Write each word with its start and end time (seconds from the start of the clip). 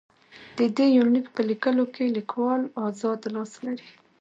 د 0.57 0.59
دې 0.77 0.87
يونليک 0.97 1.25
په 1.35 1.41
ليکلوکې 1.49 2.05
ليکوال 2.17 2.61
اذاد 2.85 3.21
لاس 3.35 3.51
لري. 3.65 3.89